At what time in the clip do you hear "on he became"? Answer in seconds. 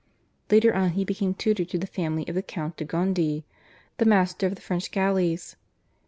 0.73-1.35